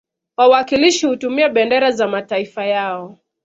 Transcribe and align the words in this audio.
Wawakilishi 0.37 1.05
hutumia 1.07 1.49
bendera 1.49 1.91
za 1.91 2.07
mataifa 2.07 2.65
yao 2.65 3.17